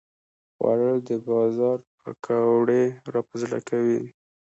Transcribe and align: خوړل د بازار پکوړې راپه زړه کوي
خوړل 0.55 0.97
د 1.09 1.11
بازار 1.27 1.77
پکوړې 1.99 2.83
راپه 3.13 3.35
زړه 3.41 3.59
کوي 3.69 4.01